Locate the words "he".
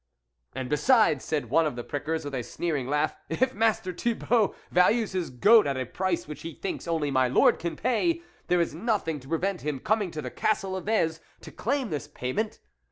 6.41-6.55